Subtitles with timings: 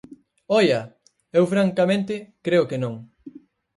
[0.59, 0.81] ¡Oia!,
[1.37, 2.15] eu francamente
[2.45, 2.95] creo que non.